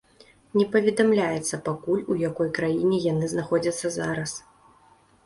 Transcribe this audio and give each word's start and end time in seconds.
Не 0.59 0.63
паведамляецца 0.75 1.59
пакуль, 1.67 2.01
у 2.13 2.17
якой 2.29 2.49
краіне 2.61 2.97
яны 3.11 3.29
знаходзяцца 3.35 3.93
зараз. 3.99 4.31